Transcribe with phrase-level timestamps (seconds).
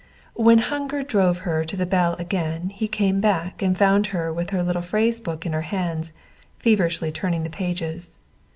[0.33, 4.49] When hunger drove her to the bell again he came back and found her with
[4.49, 6.13] her little phrase book in her hands,
[6.57, 8.17] feverishly turning the pages.